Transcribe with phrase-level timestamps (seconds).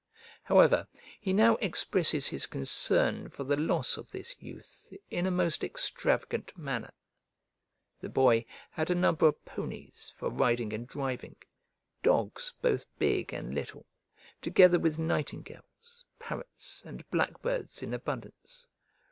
[0.41, 0.87] However,
[1.19, 6.57] he now expresses his concern for the loss of this youth in a most extravagant
[6.57, 6.89] manner.
[7.99, 11.35] The boy had a number of ponies for riding and driving,
[12.01, 13.85] dogs both big and little,
[14.41, 18.65] together with nightingales, parrots, and blackbirds in abundance.